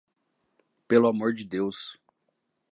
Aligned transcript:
Pelo 0.87 1.07
amor 1.07 1.31
de 1.31 1.45
Deus! 1.45 1.95